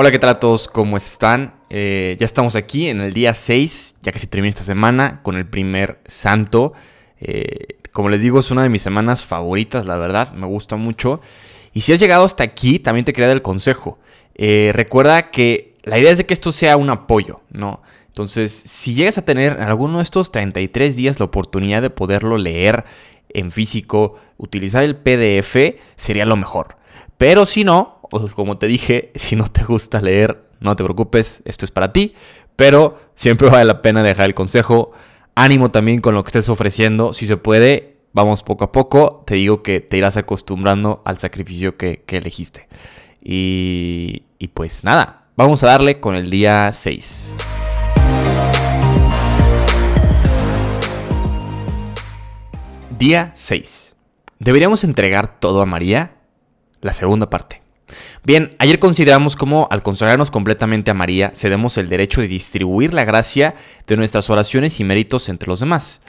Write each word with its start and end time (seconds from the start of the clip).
Hola, 0.00 0.12
¿qué 0.12 0.20
tal 0.20 0.30
a 0.30 0.38
todos? 0.38 0.68
¿Cómo 0.68 0.96
están? 0.96 1.54
Eh, 1.70 2.16
ya 2.20 2.24
estamos 2.24 2.54
aquí 2.54 2.86
en 2.86 3.00
el 3.00 3.12
día 3.12 3.34
6, 3.34 3.96
ya 4.00 4.12
que 4.12 4.20
se 4.20 4.28
termina 4.28 4.50
esta 4.50 4.62
semana, 4.62 5.20
con 5.24 5.34
el 5.34 5.44
primer 5.44 5.98
santo. 6.06 6.72
Eh, 7.20 7.78
como 7.90 8.08
les 8.08 8.22
digo, 8.22 8.38
es 8.38 8.52
una 8.52 8.62
de 8.62 8.68
mis 8.68 8.80
semanas 8.80 9.24
favoritas, 9.24 9.86
la 9.86 9.96
verdad, 9.96 10.34
me 10.34 10.46
gusta 10.46 10.76
mucho. 10.76 11.20
Y 11.74 11.80
si 11.80 11.92
has 11.92 11.98
llegado 11.98 12.24
hasta 12.24 12.44
aquí, 12.44 12.78
también 12.78 13.06
te 13.06 13.12
quería 13.12 13.26
dar 13.26 13.38
el 13.38 13.42
consejo. 13.42 13.98
Eh, 14.36 14.70
recuerda 14.72 15.32
que 15.32 15.74
la 15.82 15.98
idea 15.98 16.12
es 16.12 16.18
de 16.18 16.26
que 16.26 16.34
esto 16.34 16.52
sea 16.52 16.76
un 16.76 16.90
apoyo, 16.90 17.40
¿no? 17.50 17.82
Entonces, 18.06 18.52
si 18.52 18.94
llegas 18.94 19.18
a 19.18 19.24
tener 19.24 19.54
en 19.54 19.64
alguno 19.64 19.98
de 19.98 20.04
estos 20.04 20.30
33 20.30 20.94
días 20.94 21.18
la 21.18 21.24
oportunidad 21.24 21.82
de 21.82 21.90
poderlo 21.90 22.38
leer 22.38 22.84
en 23.30 23.50
físico, 23.50 24.14
utilizar 24.36 24.84
el 24.84 24.94
PDF, 24.94 25.56
sería 25.96 26.24
lo 26.24 26.36
mejor. 26.36 26.76
Pero 27.16 27.46
si 27.46 27.64
no, 27.64 27.97
como 28.34 28.58
te 28.58 28.66
dije, 28.66 29.12
si 29.14 29.36
no 29.36 29.46
te 29.50 29.64
gusta 29.64 30.00
leer, 30.00 30.42
no 30.60 30.76
te 30.76 30.84
preocupes, 30.84 31.42
esto 31.44 31.64
es 31.64 31.70
para 31.70 31.92
ti. 31.92 32.14
Pero 32.56 32.98
siempre 33.14 33.48
vale 33.48 33.64
la 33.64 33.82
pena 33.82 34.02
dejar 34.02 34.26
el 34.26 34.34
consejo. 34.34 34.90
Ánimo 35.34 35.70
también 35.70 36.00
con 36.00 36.14
lo 36.14 36.24
que 36.24 36.28
estés 36.28 36.48
ofreciendo. 36.48 37.14
Si 37.14 37.26
se 37.26 37.36
puede, 37.36 37.98
vamos 38.12 38.42
poco 38.42 38.64
a 38.64 38.72
poco. 38.72 39.22
Te 39.26 39.34
digo 39.36 39.62
que 39.62 39.80
te 39.80 39.96
irás 39.96 40.16
acostumbrando 40.16 41.02
al 41.04 41.18
sacrificio 41.18 41.76
que, 41.76 42.04
elegiste. 42.08 42.66
Y, 43.22 44.24
y 44.38 44.48
pues 44.48 44.82
nada, 44.82 45.28
vamos 45.36 45.62
a 45.62 45.68
darle 45.68 46.00
con 46.00 46.16
el 46.16 46.30
día 46.30 46.72
6. 46.72 47.36
Día 52.98 53.30
6. 53.34 53.94
¿Deberíamos 54.40 54.82
entregar 54.82 55.38
todo 55.38 55.62
a 55.62 55.66
María? 55.66 56.16
La 56.80 56.92
segunda 56.92 57.30
parte. 57.30 57.67
Bien, 58.24 58.50
ayer 58.58 58.78
consideramos 58.78 59.36
cómo 59.36 59.68
al 59.70 59.82
consagrarnos 59.82 60.30
completamente 60.30 60.90
a 60.90 60.94
María, 60.94 61.32
cedemos 61.34 61.78
el 61.78 61.88
derecho 61.88 62.20
de 62.20 62.28
distribuir 62.28 62.92
la 62.92 63.04
gracia 63.04 63.54
de 63.86 63.96
nuestras 63.96 64.28
oraciones 64.28 64.80
y 64.80 64.84
méritos 64.84 65.28
entre 65.28 65.48
los 65.48 65.60
demás. 65.60 66.00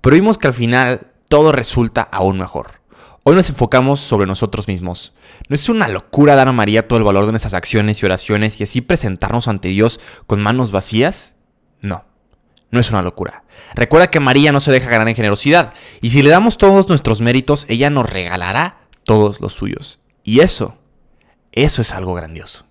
Pero 0.00 0.14
vimos 0.14 0.38
que 0.38 0.46
al 0.46 0.54
final 0.54 1.08
todo 1.28 1.52
resulta 1.52 2.02
aún 2.02 2.38
mejor. 2.38 2.80
Hoy 3.24 3.34
nos 3.34 3.50
enfocamos 3.50 3.98
sobre 3.98 4.26
nosotros 4.26 4.68
mismos. 4.68 5.12
¿No 5.48 5.56
es 5.56 5.68
una 5.68 5.88
locura 5.88 6.36
dar 6.36 6.46
a 6.46 6.52
María 6.52 6.86
todo 6.86 7.00
el 7.00 7.04
valor 7.04 7.26
de 7.26 7.32
nuestras 7.32 7.54
acciones 7.54 8.00
y 8.00 8.06
oraciones 8.06 8.60
y 8.60 8.64
así 8.64 8.80
presentarnos 8.80 9.48
ante 9.48 9.68
Dios 9.68 9.98
con 10.26 10.40
manos 10.40 10.70
vacías? 10.70 11.34
No, 11.80 12.04
no 12.70 12.78
es 12.78 12.90
una 12.90 13.02
locura. 13.02 13.42
Recuerda 13.74 14.10
que 14.10 14.20
María 14.20 14.52
no 14.52 14.60
se 14.60 14.70
deja 14.70 14.90
ganar 14.90 15.08
en 15.08 15.16
generosidad 15.16 15.74
y 16.00 16.10
si 16.10 16.22
le 16.22 16.30
damos 16.30 16.56
todos 16.56 16.88
nuestros 16.88 17.20
méritos, 17.20 17.66
ella 17.68 17.90
nos 17.90 18.08
regalará 18.08 18.82
todos 19.02 19.40
los 19.40 19.54
suyos. 19.54 19.98
Y 20.22 20.38
eso 20.40 20.78
eso 21.56 21.82
es 21.82 21.92
algo 21.92 22.14
grandioso. 22.14 22.66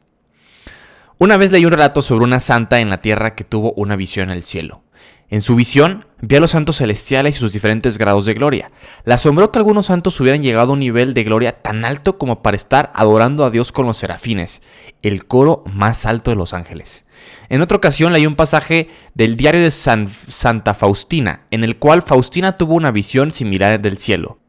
Una 1.18 1.38
vez 1.38 1.52
leí 1.52 1.66
un 1.66 1.72
relato 1.72 2.02
sobre 2.02 2.24
una 2.24 2.40
santa 2.40 2.80
en 2.80 2.90
la 2.90 3.02
tierra 3.02 3.36
que 3.36 3.44
tuvo 3.44 3.74
una 3.74 3.96
visión 3.96 4.30
el 4.30 4.44
cielo. 4.44 4.84
En 5.30 5.42
su 5.42 5.56
visión, 5.56 6.06
vio 6.22 6.38
a 6.38 6.42
los 6.42 6.52
santos 6.52 6.78
celestiales 6.78 7.36
y 7.36 7.40
sus 7.40 7.52
diferentes 7.52 7.98
grados 7.98 8.26
de 8.26 8.36
gloria. 8.36 8.72
Le 9.06 9.14
asombró 9.14 9.52
que 9.52 9.58
algunos 9.58 9.88
santos 9.88 10.20
hubieran 10.20 10.44
llegado 10.44 10.70
a 10.70 10.74
un 10.74 10.80
nivel 10.80 11.16
de 11.16 11.24
gloria 11.24 11.62
tan 11.64 11.84
alto 11.84 12.20
como 12.20 12.44
para 12.44 12.58
estar 12.58 12.92
adorando 12.94 13.44
a 13.44 13.50
Dios 13.50 13.72
con 13.72 13.88
los 13.88 13.98
serafines, 13.98 14.62
el 15.02 15.26
coro 15.26 15.64
más 15.66 16.06
alto 16.06 16.30
de 16.30 16.38
los 16.38 16.54
ángeles. 16.54 17.06
En 17.50 17.62
otra 17.62 17.78
ocasión 17.78 18.14
leí 18.14 18.28
un 18.28 18.36
pasaje 18.36 18.90
del 19.16 19.36
diario 19.36 19.62
de 19.62 19.72
Santa 19.72 20.74
Faustina, 20.76 21.48
en 21.50 21.64
el 21.64 21.80
cual 21.80 22.04
Faustina 22.04 22.56
tuvo 22.56 22.76
una 22.76 22.92
visión 22.92 23.32
similar 23.32 23.82
del 23.82 23.98
cielo. 23.98 24.40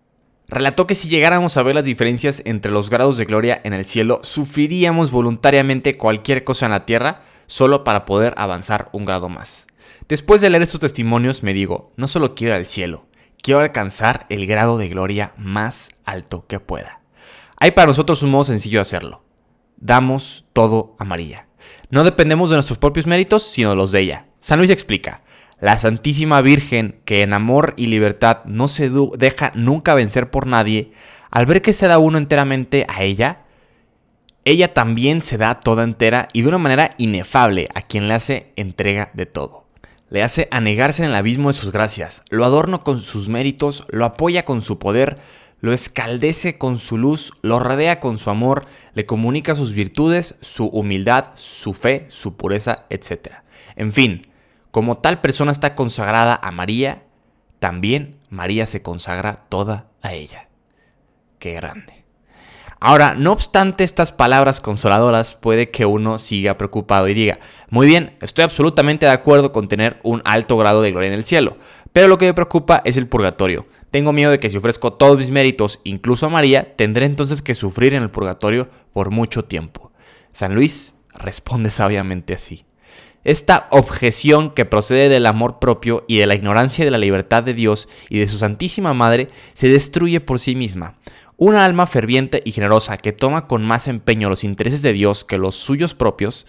Relató 0.49 0.87
que 0.87 0.95
si 0.95 1.09
llegáramos 1.09 1.57
a 1.57 1.63
ver 1.63 1.75
las 1.75 1.85
diferencias 1.85 2.43
entre 2.45 2.71
los 2.71 2.89
grados 2.89 3.17
de 3.17 3.25
gloria 3.25 3.61
en 3.65 3.73
el 3.73 3.85
cielo, 3.85 4.21
sufriríamos 4.23 5.11
voluntariamente 5.11 5.97
cualquier 5.97 6.45
cosa 6.45 6.67
en 6.67 6.73
la 6.73 6.87
tierra 6.87 7.23
solo 7.47 7.83
para 7.83 8.05
poder 8.05 8.35
avanzar 8.37 8.89
un 8.93 9.05
grado 9.05 9.29
más. 9.29 9.67
Después 10.09 10.41
de 10.41 10.51
leer 10.51 10.63
estos 10.63 10.81
testimonios 10.81 11.43
me 11.43 11.53
digo, 11.53 11.93
no 11.97 12.07
solo 12.07 12.35
quiero 12.35 12.55
ir 12.55 12.61
al 12.61 12.67
cielo, 12.67 13.07
quiero 13.43 13.61
alcanzar 13.61 14.27
el 14.29 14.47
grado 14.47 14.79
de 14.79 14.89
gloria 14.89 15.33
más 15.37 15.91
alto 16.05 16.47
que 16.47 16.61
pueda. 16.61 17.01
Hay 17.59 17.73
para 17.73 17.89
nosotros 17.89 18.23
un 18.23 18.31
modo 18.31 18.45
sencillo 18.45 18.79
de 18.79 18.83
hacerlo. 18.83 19.25
Damos 19.79 20.47
todo 20.53 20.95
a 20.99 21.05
María. 21.05 21.49
No 21.91 22.05
dependemos 22.05 22.51
de 22.51 22.57
nuestros 22.57 22.79
propios 22.79 23.07
méritos, 23.07 23.43
sino 23.43 23.71
de 23.71 23.77
los 23.77 23.91
de 23.91 24.01
ella. 24.01 24.27
San 24.41 24.59
Luis 24.59 24.71
explica, 24.71 25.23
la 25.61 25.79
Santísima 25.79 26.41
Virgen, 26.43 27.01
que 27.05 27.23
en 27.23 27.33
amor 27.33 27.75
y 27.77 27.87
libertad 27.87 28.45
no 28.45 28.69
se 28.69 28.91
deja 29.17 29.53
nunca 29.55 29.95
vencer 29.95 30.31
por 30.31 30.47
nadie, 30.47 30.93
al 31.31 31.47
ver 31.47 31.63
que 31.63 31.73
se 31.73 31.89
da 31.89 31.99
uno 31.99 32.19
enteramente 32.19 32.87
a 32.89 33.03
ella, 33.03 33.45
ella 34.45 34.75
también 34.75 35.23
se 35.23 35.39
da 35.39 35.59
toda 35.59 35.83
entera 35.83 36.29
y 36.33 36.43
de 36.43 36.49
una 36.49 36.59
manera 36.59 36.91
inefable 36.99 37.69
a 37.75 37.83
quien 37.83 38.07
le 38.07 38.15
hace 38.15 38.53
entrega 38.57 39.11
de 39.15 39.27
todo. 39.27 39.67
Le 40.09 40.23
hace 40.23 40.47
anegarse 40.53 41.03
en 41.03 41.11
el 41.11 41.17
abismo 41.17 41.49
de 41.49 41.59
sus 41.59 41.73
gracias, 41.73 42.23
lo 42.31 42.45
adorna 42.45 42.79
con 42.79 43.01
sus 43.01 43.29
méritos, 43.29 43.85
lo 43.89 44.05
apoya 44.05 44.45
con 44.45 44.63
su 44.63 44.79
poder, 44.79 45.19
lo 45.61 45.73
escaldece 45.73 46.59
con 46.59 46.79
su 46.79 46.97
luz, 46.97 47.33
lo 47.43 47.59
rodea 47.59 47.99
con 47.99 48.19
su 48.19 48.31
amor, 48.31 48.63
le 48.95 49.05
comunica 49.05 49.57
sus 49.57 49.73
virtudes, 49.73 50.37
su 50.43 50.67
humildad, 50.67 51.31
su 51.35 51.75
fe, 51.75 52.07
su 52.09 52.37
pureza, 52.37 52.85
etc. 52.89 53.39
En 53.75 53.93
fin, 53.93 54.23
como 54.77 54.99
tal 54.99 55.23
persona 55.23 55.53
está 55.53 55.75
consagrada 55.75 56.39
a 56.43 56.51
María, 56.51 57.05
también 57.61 58.19
María 58.29 58.67
se 58.67 58.83
consagra 58.83 59.47
toda 59.49 59.87
a 60.03 60.13
ella. 60.13 60.51
Qué 61.39 61.55
grande. 61.55 62.05
Ahora, 62.79 63.15
no 63.15 63.33
obstante 63.33 63.85
estas 63.85 64.13
palabras 64.13 64.61
consoladoras, 64.61 65.35
puede 65.35 65.71
que 65.71 65.87
uno 65.87 66.19
siga 66.19 66.59
preocupado 66.59 67.09
y 67.09 67.15
diga, 67.15 67.39
muy 67.71 67.87
bien, 67.87 68.19
estoy 68.21 68.45
absolutamente 68.45 69.07
de 69.07 69.13
acuerdo 69.13 69.51
con 69.51 69.67
tener 69.67 69.99
un 70.03 70.21
alto 70.27 70.59
grado 70.59 70.83
de 70.83 70.91
gloria 70.91 71.09
en 71.09 71.15
el 71.15 71.25
cielo, 71.25 71.57
pero 71.95 72.07
lo 72.07 72.19
que 72.19 72.27
me 72.27 72.35
preocupa 72.35 72.83
es 72.85 72.99
el 72.99 73.09
purgatorio. 73.09 73.67
Tengo 73.91 74.13
miedo 74.13 74.31
de 74.31 74.39
que 74.39 74.51
si 74.51 74.59
ofrezco 74.59 74.93
todos 74.93 75.17
mis 75.17 75.31
méritos, 75.31 75.81
incluso 75.85 76.27
a 76.27 76.29
María, 76.29 76.77
tendré 76.77 77.07
entonces 77.07 77.41
que 77.41 77.55
sufrir 77.55 77.95
en 77.95 78.03
el 78.03 78.11
purgatorio 78.11 78.69
por 78.93 79.11
mucho 79.11 79.43
tiempo. 79.43 79.91
San 80.33 80.55
Luis 80.55 80.97
responde 81.15 81.71
sabiamente 81.71 82.35
así. 82.35 82.66
Esta 83.27 83.67
objeción 83.73 84.51
que 84.51 84.67
procede 84.67 85.09
del 85.09 85.27
amor 85.27 85.59
propio 85.59 86.05
y 86.07 86.19
de 86.19 86.27
la 86.27 86.37
ignorancia 86.37 86.85
de 86.85 86.93
la 86.93 86.99
libertad 86.99 87.43
de 87.43 87.55
Dios 87.55 87.89
y 88.09 88.21
de 88.21 88.29
su 88.29 88.39
Santísima 88.39 88.95
Madre 88.95 89.27
se 89.53 89.69
destruye 89.69 90.21
por 90.21 90.39
sí 90.39 90.55
misma. 90.55 90.95
Una 91.37 91.65
alma 91.65 91.89
ferviente 91.89 92.41
y 92.45 92.53
generosa 92.53 92.99
que 92.99 93.11
toma 93.11 93.49
con 93.49 93.65
más 93.65 93.89
empeño 93.89 94.31
los 94.31 94.45
intereses 94.45 94.81
de 94.83 94.93
Dios 94.93 95.25
que 95.25 95.39
los 95.39 95.57
suyos 95.57 95.97
propios, 95.97 96.47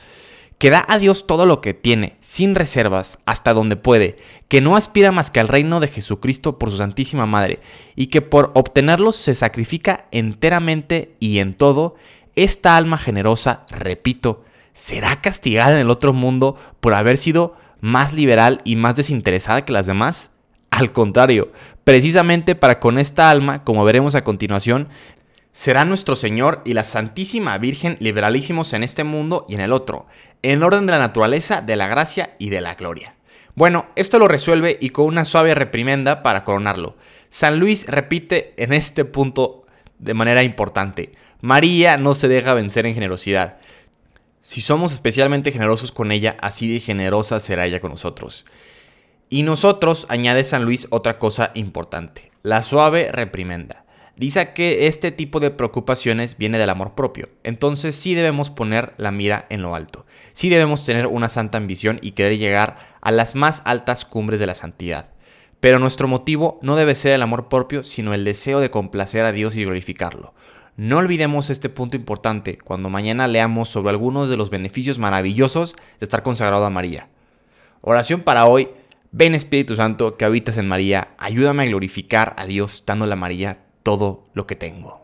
que 0.60 0.70
da 0.70 0.86
a 0.88 1.00
Dios 1.00 1.26
todo 1.26 1.48
lo 1.48 1.62
que 1.62 1.74
tiene, 1.74 2.16
sin 2.22 2.54
reservas, 2.54 3.18
hasta 3.26 3.56
donde 3.56 3.76
puede, 3.76 4.16
que 4.48 4.62
no 4.62 4.76
aspira 4.76 5.12
más 5.12 5.32
que 5.32 5.40
al 5.40 5.48
reino 5.48 5.80
de 5.80 5.88
Jesucristo 5.88 6.60
por 6.60 6.70
su 6.70 6.78
Santísima 6.78 7.26
Madre, 7.26 7.60
y 7.96 8.08
que 8.08 8.22
por 8.22 8.52
obtenerlo 8.54 9.14
se 9.14 9.34
sacrifica 9.34 10.06
enteramente 10.12 11.16
y 11.20 11.40
en 11.40 11.56
todo, 11.56 11.96
esta 12.36 12.78
alma 12.78 13.00
generosa, 13.00 13.66
repito, 13.72 14.44
¿será 14.78 15.22
castigada 15.22 15.74
en 15.74 15.82
el 15.82 15.90
otro 15.90 16.14
mundo 16.14 16.56
por 16.80 16.94
haber 16.94 17.18
sido 17.18 17.58
más 17.82 18.14
liberal 18.14 18.62
y 18.64 18.76
más 18.76 18.96
desinteresada 18.96 19.64
que 19.64 19.74
las 19.74 19.88
demás? 19.88 20.30
Al 20.70 20.92
contrario, 20.92 21.52
precisamente 21.84 22.54
para 22.54 22.80
con 22.80 23.00
esta 23.00 23.32
alma, 23.32 23.64
como 23.64 23.84
veremos 23.84 24.14
a 24.14 24.22
continuación, 24.22 24.90
será 25.52 25.84
nuestro 25.84 26.16
Señor 26.16 26.62
y 26.64 26.76
la 26.76 26.84
Santísima 26.84 27.58
Virgen 27.58 27.96
liberalísimos 28.00 28.72
en 28.74 28.84
este 28.84 29.04
mundo 29.04 29.48
y 29.50 29.56
en 29.56 29.62
el 29.62 29.74
otro, 29.74 30.06
en 30.44 30.62
orden 30.62 30.86
de 30.86 30.92
la 30.92 31.00
naturaleza, 31.00 31.62
de 31.62 31.76
la 31.76 31.88
gracia 31.88 32.36
y 32.38 32.50
de 32.50 32.62
la 32.62 32.76
gloria. 32.76 33.16
Bueno, 33.56 33.88
esto 33.96 34.20
lo 34.20 34.28
resuelve 34.28 34.78
y 34.80 34.92
con 34.92 35.06
una 35.06 35.26
suave 35.26 35.56
reprimenda 35.56 36.22
para 36.22 36.44
coronarlo. 36.44 36.96
San 37.32 37.58
Luis 37.58 37.88
repite 37.88 38.54
en 38.58 38.74
este 38.74 39.06
punto 39.06 39.66
de 39.98 40.14
manera 40.14 40.44
importante, 40.44 41.14
María 41.42 41.98
no 41.98 42.14
se 42.14 42.28
deja 42.28 42.54
vencer 42.54 42.86
en 42.86 42.96
generosidad. 42.96 43.58
Si 44.48 44.62
somos 44.62 44.94
especialmente 44.94 45.52
generosos 45.52 45.92
con 45.92 46.10
ella, 46.10 46.38
así 46.40 46.72
de 46.72 46.80
generosa 46.80 47.42
será 47.42 47.66
ella 47.66 47.82
con 47.82 47.92
nosotros. 47.92 48.46
Y 49.28 49.44
nosotros, 49.44 50.06
añade 50.08 50.46
San 50.46 50.64
Luis, 50.64 50.88
otra 50.90 51.20
cosa 51.20 51.52
importante, 51.54 52.32
la 52.44 52.62
suave 52.62 53.12
reprimenda. 53.12 53.84
Dice 54.16 54.54
que 54.54 54.88
este 54.88 55.12
tipo 55.12 55.42
de 55.42 55.52
preocupaciones 55.52 56.38
viene 56.38 56.60
del 56.60 56.70
amor 56.70 56.96
propio, 56.96 57.28
entonces 57.44 57.96
sí 57.96 58.16
debemos 58.16 58.50
poner 58.50 58.94
la 58.96 59.12
mira 59.12 59.48
en 59.50 59.64
lo 59.64 59.76
alto, 59.76 60.06
sí 60.32 60.48
debemos 60.48 60.86
tener 60.86 61.08
una 61.08 61.28
santa 61.28 61.58
ambición 61.58 62.00
y 62.02 62.12
querer 62.12 62.38
llegar 62.38 62.78
a 63.02 63.12
las 63.12 63.36
más 63.36 63.62
altas 63.66 64.06
cumbres 64.06 64.40
de 64.40 64.48
la 64.48 64.56
santidad. 64.56 65.10
Pero 65.60 65.78
nuestro 65.78 66.08
motivo 66.08 66.58
no 66.62 66.78
debe 66.78 66.96
ser 66.96 67.12
el 67.12 67.22
amor 67.22 67.50
propio, 67.50 67.84
sino 67.84 68.14
el 68.14 68.24
deseo 68.24 68.62
de 68.62 68.72
complacer 68.72 69.26
a 69.26 69.34
Dios 69.34 69.58
y 69.58 69.66
glorificarlo. 69.66 70.34
No 70.78 71.00
olvidemos 71.00 71.50
este 71.50 71.70
punto 71.70 71.96
importante 71.96 72.60
cuando 72.60 72.88
mañana 72.92 73.26
leamos 73.26 73.68
sobre 73.68 73.90
algunos 73.90 74.30
de 74.30 74.38
los 74.38 74.52
beneficios 74.52 75.00
maravillosos 75.00 75.76
de 76.00 76.04
estar 76.04 76.22
consagrado 76.22 76.66
a 76.66 76.70
María. 76.70 77.08
Oración 77.82 78.22
para 78.22 78.46
hoy. 78.46 78.70
Ven 79.12 79.34
Espíritu 79.34 79.76
Santo 79.76 80.18
que 80.18 80.26
habitas 80.26 80.56
en 80.58 80.68
María, 80.68 81.16
ayúdame 81.18 81.64
a 81.64 81.66
glorificar 81.66 82.36
a 82.38 82.46
Dios 82.46 82.84
dándole 82.86 83.14
a 83.14 83.16
María 83.16 83.58
todo 83.82 84.24
lo 84.36 84.46
que 84.46 84.56
tengo. 84.56 85.02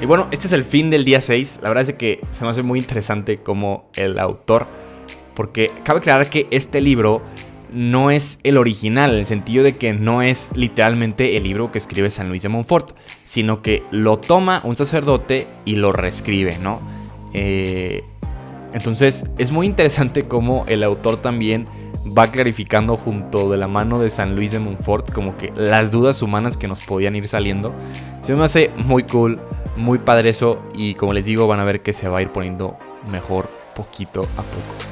Y 0.00 0.06
bueno, 0.06 0.28
este 0.30 0.46
es 0.46 0.54
el 0.54 0.64
fin 0.64 0.88
del 0.88 1.04
día 1.04 1.20
6. 1.20 1.60
La 1.62 1.68
verdad 1.68 1.90
es 1.90 1.94
que 1.96 2.20
se 2.32 2.44
me 2.44 2.50
hace 2.52 2.62
muy 2.62 2.78
interesante 2.78 3.42
como 3.42 3.90
el 3.96 4.18
autor, 4.18 4.66
porque 5.34 5.70
cabe 5.84 5.98
aclarar 5.98 6.30
que 6.30 6.46
este 6.50 6.80
libro 6.80 7.22
no 7.72 8.10
es 8.10 8.38
el 8.42 8.58
original, 8.58 9.12
en 9.12 9.20
el 9.20 9.26
sentido 9.26 9.64
de 9.64 9.76
que 9.76 9.92
no 9.92 10.22
es 10.22 10.50
literalmente 10.54 11.36
el 11.36 11.44
libro 11.44 11.70
que 11.70 11.78
escribe 11.78 12.10
San 12.10 12.28
Luis 12.28 12.42
de 12.42 12.48
Montfort, 12.48 12.96
sino 13.24 13.62
que 13.62 13.82
lo 13.90 14.18
toma 14.18 14.60
un 14.64 14.76
sacerdote 14.76 15.46
y 15.64 15.76
lo 15.76 15.92
reescribe, 15.92 16.58
¿no? 16.58 16.80
Eh, 17.32 18.02
entonces 18.72 19.24
es 19.38 19.52
muy 19.52 19.66
interesante 19.66 20.22
cómo 20.22 20.64
el 20.68 20.82
autor 20.82 21.16
también 21.16 21.64
va 22.16 22.30
clarificando 22.30 22.96
junto 22.96 23.50
de 23.50 23.56
la 23.56 23.68
mano 23.68 23.98
de 23.98 24.10
San 24.10 24.36
Luis 24.36 24.52
de 24.52 24.58
Montfort 24.58 25.12
como 25.12 25.36
que 25.36 25.52
las 25.54 25.90
dudas 25.90 26.22
humanas 26.22 26.56
que 26.56 26.68
nos 26.68 26.80
podían 26.80 27.16
ir 27.16 27.28
saliendo. 27.28 27.74
Se 28.22 28.34
me 28.34 28.44
hace 28.44 28.70
muy 28.76 29.02
cool, 29.04 29.36
muy 29.76 29.98
padre 29.98 30.30
eso 30.30 30.62
y 30.74 30.94
como 30.94 31.12
les 31.12 31.24
digo 31.24 31.46
van 31.46 31.60
a 31.60 31.64
ver 31.64 31.82
que 31.82 31.92
se 31.92 32.08
va 32.08 32.18
a 32.18 32.22
ir 32.22 32.30
poniendo 32.30 32.78
mejor 33.10 33.48
poquito 33.74 34.22
a 34.22 34.42
poco. 34.42 34.90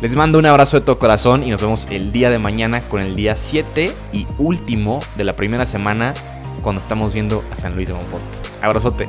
Les 0.00 0.14
mando 0.14 0.38
un 0.38 0.46
abrazo 0.46 0.78
de 0.78 0.86
todo 0.86 0.98
corazón 0.98 1.44
y 1.44 1.50
nos 1.50 1.60
vemos 1.60 1.86
el 1.90 2.10
día 2.10 2.30
de 2.30 2.38
mañana 2.38 2.80
con 2.80 3.02
el 3.02 3.16
día 3.16 3.36
7 3.36 3.92
y 4.14 4.26
último 4.38 5.00
de 5.16 5.24
la 5.24 5.36
primera 5.36 5.66
semana 5.66 6.14
cuando 6.62 6.80
estamos 6.80 7.12
viendo 7.12 7.44
a 7.50 7.56
San 7.56 7.74
Luis 7.74 7.88
de 7.88 7.94
Montfort. 7.94 8.22
Abrazote. 8.62 9.06